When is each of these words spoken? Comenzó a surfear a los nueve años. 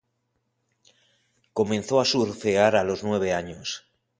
Comenzó 1.53 1.99
a 2.01 2.05
surfear 2.05 2.75
a 2.75 2.83
los 2.83 3.03
nueve 3.03 3.33
años. 3.33 3.85